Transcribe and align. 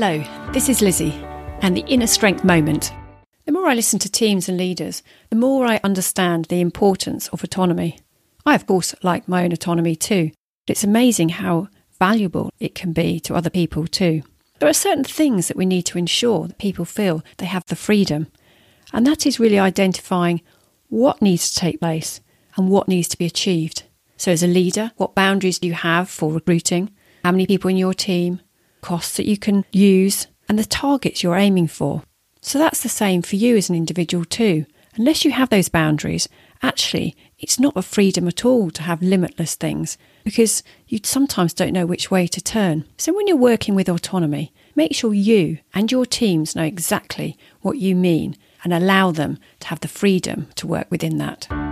Hello, 0.00 0.22
this 0.52 0.68
is 0.68 0.80
Lizzie 0.80 1.10
and 1.60 1.76
the 1.76 1.84
Inner 1.88 2.06
Strength 2.06 2.44
Moment. 2.44 2.92
The 3.46 3.52
more 3.52 3.66
I 3.66 3.74
listen 3.74 3.98
to 3.98 4.08
teams 4.08 4.48
and 4.48 4.56
leaders, 4.56 5.02
the 5.28 5.34
more 5.34 5.66
I 5.66 5.80
understand 5.82 6.44
the 6.44 6.60
importance 6.60 7.26
of 7.30 7.42
autonomy. 7.42 7.98
I, 8.46 8.54
of 8.54 8.64
course, 8.64 8.94
like 9.02 9.26
my 9.26 9.42
own 9.42 9.50
autonomy 9.50 9.96
too, 9.96 10.30
but 10.68 10.74
it's 10.74 10.84
amazing 10.84 11.30
how 11.30 11.66
valuable 11.98 12.52
it 12.60 12.76
can 12.76 12.92
be 12.92 13.18
to 13.18 13.34
other 13.34 13.50
people 13.50 13.88
too. 13.88 14.22
There 14.60 14.68
are 14.68 14.72
certain 14.72 15.02
things 15.02 15.48
that 15.48 15.56
we 15.56 15.66
need 15.66 15.82
to 15.86 15.98
ensure 15.98 16.46
that 16.46 16.58
people 16.58 16.84
feel 16.84 17.24
they 17.38 17.46
have 17.46 17.64
the 17.66 17.74
freedom, 17.74 18.28
and 18.92 19.04
that 19.04 19.26
is 19.26 19.40
really 19.40 19.58
identifying 19.58 20.42
what 20.90 21.20
needs 21.20 21.50
to 21.50 21.58
take 21.58 21.80
place 21.80 22.20
and 22.56 22.70
what 22.70 22.86
needs 22.86 23.08
to 23.08 23.18
be 23.18 23.26
achieved. 23.26 23.82
So, 24.16 24.30
as 24.30 24.44
a 24.44 24.46
leader, 24.46 24.92
what 24.96 25.16
boundaries 25.16 25.58
do 25.58 25.66
you 25.66 25.74
have 25.74 26.08
for 26.08 26.32
recruiting? 26.32 26.94
How 27.24 27.32
many 27.32 27.48
people 27.48 27.68
in 27.68 27.76
your 27.76 27.94
team? 27.94 28.42
Costs 28.80 29.16
that 29.16 29.26
you 29.26 29.36
can 29.36 29.64
use, 29.72 30.26
and 30.48 30.58
the 30.58 30.64
targets 30.64 31.22
you're 31.22 31.36
aiming 31.36 31.68
for. 31.68 32.02
So 32.40 32.58
that's 32.58 32.82
the 32.82 32.88
same 32.88 33.22
for 33.22 33.36
you 33.36 33.56
as 33.56 33.68
an 33.68 33.76
individual, 33.76 34.24
too. 34.24 34.66
Unless 34.96 35.24
you 35.24 35.32
have 35.32 35.50
those 35.50 35.68
boundaries, 35.68 36.28
actually, 36.62 37.16
it's 37.38 37.60
not 37.60 37.76
a 37.76 37.82
freedom 37.82 38.26
at 38.26 38.44
all 38.44 38.70
to 38.70 38.82
have 38.82 39.02
limitless 39.02 39.54
things 39.54 39.96
because 40.24 40.62
you 40.88 40.98
sometimes 41.04 41.54
don't 41.54 41.72
know 41.72 41.86
which 41.86 42.10
way 42.10 42.26
to 42.26 42.40
turn. 42.40 42.84
So 42.96 43.14
when 43.14 43.28
you're 43.28 43.36
working 43.36 43.74
with 43.74 43.88
autonomy, 43.88 44.52
make 44.74 44.94
sure 44.94 45.14
you 45.14 45.58
and 45.74 45.92
your 45.92 46.06
teams 46.06 46.56
know 46.56 46.64
exactly 46.64 47.36
what 47.60 47.78
you 47.78 47.94
mean 47.94 48.36
and 48.64 48.72
allow 48.72 49.12
them 49.12 49.38
to 49.60 49.68
have 49.68 49.80
the 49.80 49.88
freedom 49.88 50.48
to 50.56 50.66
work 50.66 50.88
within 50.90 51.18
that. 51.18 51.67